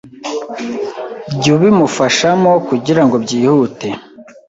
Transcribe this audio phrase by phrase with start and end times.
[1.35, 3.87] jya ubimufashamo kugirango byihute